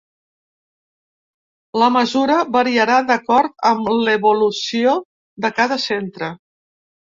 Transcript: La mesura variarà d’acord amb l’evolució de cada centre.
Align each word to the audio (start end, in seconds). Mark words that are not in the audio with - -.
La 1.81 1.89
mesura 1.97 2.39
variarà 2.57 2.97
d’acord 3.11 3.55
amb 3.73 3.93
l’evolució 4.09 4.97
de 5.47 5.55
cada 5.63 5.81
centre. 5.89 6.35